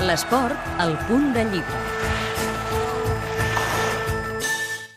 L'esport, 0.00 0.56
al 0.80 0.94
punt 1.06 1.34
de 1.34 1.42
llibre. 1.44 1.80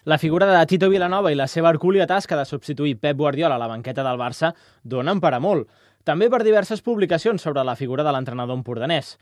La 0.06 0.18
figura 0.18 0.48
de 0.48 0.66
Tito 0.66 0.88
Vilanova 0.90 1.34
i 1.34 1.36
la 1.36 1.50
seva 1.52 1.70
hercúlia 1.70 2.08
tasca 2.08 2.38
de 2.40 2.46
substituir 2.48 2.96
Pep 3.02 3.18
Guardiola 3.18 3.58
a 3.60 3.62
la 3.62 3.68
banqueta 3.68 4.06
del 4.08 4.18
Barça 4.18 4.54
donen 4.84 5.20
per 5.20 5.34
a 5.36 5.42
molt. 5.44 5.68
També 6.08 6.30
per 6.32 6.42
diverses 6.44 6.82
publicacions 6.82 7.44
sobre 7.44 7.66
la 7.68 7.76
figura 7.76 8.06
de 8.08 8.14
l'entrenador 8.16 8.56
empordanès. 8.56 9.18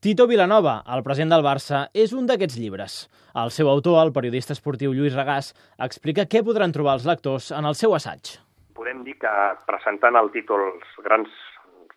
Tito 0.00 0.28
Vilanova, 0.30 0.78
el 0.94 1.02
president 1.02 1.34
del 1.34 1.44
Barça, 1.44 1.88
és 1.92 2.14
un 2.14 2.30
d'aquests 2.30 2.56
llibres. 2.62 3.08
El 3.34 3.50
seu 3.50 3.68
autor, 3.68 3.98
el 4.06 4.14
periodista 4.14 4.54
esportiu 4.54 4.94
Lluís 4.94 5.16
Regàs, 5.16 5.52
explica 5.82 6.28
què 6.30 6.44
podran 6.46 6.72
trobar 6.72 7.00
els 7.00 7.08
lectors 7.08 7.50
en 7.50 7.66
el 7.66 7.74
seu 7.74 7.98
assaig. 7.98 8.38
Podem 8.78 9.02
dir 9.02 9.18
que 9.18 9.34
presentant 9.66 10.16
el 10.16 10.30
títol 10.30 10.62
els 10.70 11.04
grans 11.04 11.28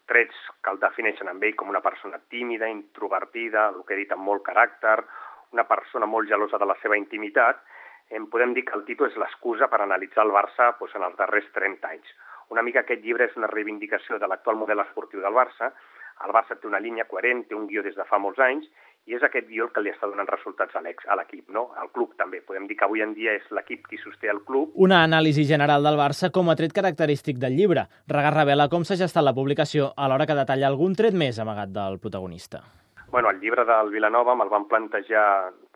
trets 0.09 0.37
que 0.63 0.73
el 0.73 0.79
defineixen 0.81 1.29
amb 1.31 1.43
ell 1.45 1.55
com 1.55 1.69
una 1.71 1.83
persona 1.85 2.19
tímida, 2.33 2.67
introvertida, 2.67 3.69
el 3.69 3.83
que 3.85 3.95
he 3.95 4.01
dit 4.01 4.13
amb 4.15 4.25
molt 4.25 4.43
caràcter, 4.47 4.97
una 5.53 5.65
persona 5.69 6.09
molt 6.09 6.29
gelosa 6.29 6.59
de 6.61 6.67
la 6.69 6.77
seva 6.81 6.97
intimitat, 6.97 7.61
em 8.09 8.25
podem 8.33 8.55
dir 8.57 8.65
que 8.65 8.75
el 8.77 8.85
títol 8.87 9.09
és 9.09 9.17
l'excusa 9.21 9.69
per 9.69 9.83
analitzar 9.83 10.25
el 10.25 10.33
Barça 10.33 10.71
doncs, 10.79 10.95
en 10.97 11.05
els 11.05 11.17
darrers 11.17 11.49
30 11.53 11.89
anys. 11.93 12.13
Una 12.49 12.63
mica 12.65 12.81
aquest 12.81 13.03
llibre 13.05 13.27
és 13.29 13.35
una 13.37 13.49
reivindicació 13.51 14.17
de 14.17 14.27
l'actual 14.27 14.57
model 14.57 14.81
esportiu 14.81 15.21
del 15.21 15.35
Barça. 15.37 15.69
El 16.25 16.33
Barça 16.33 16.57
té 16.57 16.67
una 16.67 16.81
línia 16.81 17.05
coherent, 17.11 17.45
té 17.45 17.55
un 17.55 17.67
guió 17.69 17.83
des 17.85 17.95
de 17.95 18.05
fa 18.09 18.17
molts 18.17 18.41
anys, 18.41 18.65
i 19.07 19.15
és 19.17 19.23
aquest 19.25 19.47
guió 19.49 19.65
el 19.65 19.71
que 19.73 19.81
li 19.81 19.89
està 19.93 20.07
donant 20.09 20.27
resultats 20.29 20.75
a 20.75 21.15
l'equip, 21.17 21.47
no? 21.49 21.69
al 21.81 21.89
club 21.95 22.11
també. 22.17 22.41
Podem 22.45 22.67
dir 22.69 22.77
que 22.77 22.85
avui 22.85 23.01
en 23.01 23.15
dia 23.17 23.33
és 23.37 23.47
l'equip 23.55 23.87
qui 23.89 23.97
sosté 23.97 24.29
el 24.29 24.43
club. 24.45 24.75
Una 24.75 25.03
anàlisi 25.03 25.47
general 25.49 25.83
del 25.83 25.97
Barça 25.97 26.29
com 26.35 26.49
a 26.49 26.57
tret 26.59 26.75
característic 26.75 27.39
del 27.41 27.57
llibre. 27.57 27.87
Regar 28.11 28.35
revela 28.35 28.69
com 28.69 28.85
s'ha 28.85 28.99
gestat 28.99 29.25
la 29.25 29.33
publicació 29.33 29.93
alhora 29.97 30.27
que 30.29 30.37
detalla 30.37 30.69
algun 30.69 30.93
tret 30.99 31.17
més 31.17 31.39
amagat 31.39 31.73
del 31.73 31.97
protagonista. 32.03 32.61
Bueno, 33.09 33.31
el 33.31 33.39
llibre 33.41 33.65
del 33.65 33.89
Vilanova 33.89 34.35
me'l 34.37 34.51
van 34.53 34.67
plantejar 34.69 35.25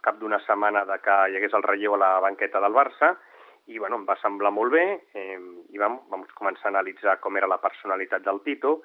cap 0.06 0.20
d'una 0.20 0.38
setmana 0.46 0.84
de 0.86 1.00
que 1.02 1.16
hi 1.32 1.40
hagués 1.40 1.56
el 1.58 1.66
relleu 1.66 1.96
a 1.96 2.02
la 2.04 2.12
banqueta 2.22 2.62
del 2.62 2.76
Barça 2.76 3.16
i 3.72 3.80
bueno, 3.80 3.98
em 3.98 4.06
va 4.06 4.18
semblar 4.22 4.52
molt 4.52 4.74
bé 4.76 4.84
eh, 5.16 5.40
i 5.72 5.80
vam, 5.80 6.02
vam 6.12 6.28
començar 6.36 6.68
a 6.68 6.74
analitzar 6.74 7.18
com 7.24 7.40
era 7.40 7.50
la 7.50 7.62
personalitat 7.64 8.26
del 8.26 8.42
Tito 8.46 8.82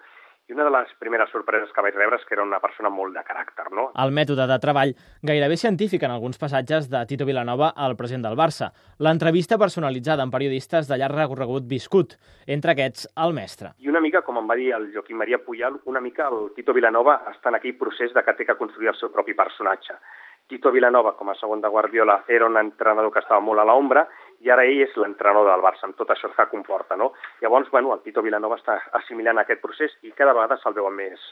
i 0.49 0.55
una 0.55 0.65
de 0.65 0.71
les 0.73 0.93
primeres 0.99 1.29
sorpreses 1.29 1.69
que 1.77 1.83
vaig 1.85 1.97
rebre 1.99 2.17
és 2.17 2.25
que 2.25 2.33
era 2.33 2.45
una 2.45 2.59
persona 2.61 2.89
molt 2.89 3.13
de 3.13 3.21
caràcter, 3.25 3.67
no? 3.77 3.91
El 4.01 4.15
mètode 4.17 4.47
de 4.49 4.57
treball, 4.63 4.95
gairebé 5.31 5.59
científic 5.61 6.07
en 6.07 6.15
alguns 6.15 6.41
passatges 6.41 6.89
de 6.89 7.03
Tito 7.11 7.27
Vilanova 7.29 7.75
al 7.77 7.97
president 8.01 8.25
del 8.25 8.39
Barça. 8.41 8.71
L'entrevista 9.05 9.59
personalitzada 9.61 10.25
amb 10.25 10.33
periodistes 10.33 10.89
de 10.89 10.97
llarg 10.97 11.19
recorregut 11.21 11.69
viscut, 11.69 12.17
entre 12.47 12.73
aquests 12.73 13.11
el 13.27 13.37
mestre. 13.37 13.75
I 13.85 13.93
una 13.93 14.01
mica, 14.01 14.25
com 14.25 14.41
em 14.41 14.49
va 14.49 14.57
dir 14.57 14.73
el 14.73 14.89
Joaquim 14.95 15.21
Maria 15.21 15.43
Puyal, 15.45 15.77
una 15.85 16.01
mica 16.01 16.31
el 16.33 16.55
Tito 16.57 16.73
Vilanova 16.73 17.21
està 17.35 17.53
en 17.53 17.61
aquell 17.61 17.77
procés 17.77 18.17
de 18.17 18.25
que 18.25 18.37
té 18.39 18.49
que 18.49 18.57
construir 18.57 18.95
el 18.95 18.97
seu 18.97 19.13
propi 19.13 19.37
personatge. 19.37 20.01
Tito 20.49 20.73
Vilanova, 20.73 21.13
com 21.13 21.29
a 21.29 21.37
segon 21.37 21.61
de 21.61 21.69
Guardiola, 21.69 22.23
era 22.27 22.47
un 22.49 22.57
entrenador 22.57 23.13
que 23.13 23.21
estava 23.21 23.45
molt 23.45 23.61
a 23.61 23.69
l'ombra 23.69 24.07
i 24.45 24.51
ara 24.55 24.65
ell 24.69 24.83
és 24.85 24.97
l'entrenador 25.01 25.49
del 25.51 25.65
Barça, 25.65 25.87
amb 25.89 25.97
tot 25.99 26.11
això 26.15 26.31
que 26.35 26.49
comporta, 26.53 26.97
no? 26.97 27.13
Llavors, 27.43 27.71
bueno, 27.75 27.93
el 27.95 28.03
Tito 28.05 28.23
Vilanova 28.23 28.59
està 28.61 28.79
assimilant 29.01 29.39
aquest 29.43 29.63
procés 29.65 29.95
i 30.03 30.13
cada 30.13 30.35
vegada 30.37 30.59
se'l 30.63 30.77
veu 30.77 30.87
amb 30.91 31.03
més, 31.03 31.25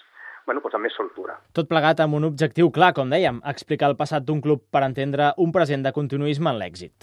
bueno, 0.46 0.62
doncs 0.64 0.78
amb 0.78 0.88
més 0.88 0.96
soltura. 0.96 1.36
Tot 1.54 1.68
plegat 1.70 2.00
amb 2.00 2.18
un 2.18 2.30
objectiu 2.30 2.70
clar, 2.74 2.92
com 2.96 3.12
dèiem, 3.12 3.42
explicar 3.52 3.90
el 3.92 3.98
passat 4.00 4.26
d'un 4.26 4.40
club 4.40 4.64
per 4.72 4.86
entendre 4.86 5.32
un 5.42 5.52
present 5.52 5.84
de 5.86 5.92
continuisme 5.92 6.50
en 6.50 6.62
l'èxit. 6.62 6.96